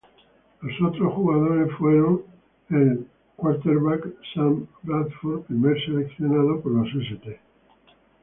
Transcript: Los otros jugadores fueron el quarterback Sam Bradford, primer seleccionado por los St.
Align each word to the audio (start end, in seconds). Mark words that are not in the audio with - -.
Los 0.61 0.81
otros 0.81 1.13
jugadores 1.13 1.71
fueron 1.73 2.23
el 2.71 3.05
quarterback 3.35 4.03
Sam 4.33 4.65
Bradford, 4.81 5.41
primer 5.43 5.77
seleccionado 5.85 6.59
por 6.59 6.71
los 6.71 6.87
St. 6.89 7.39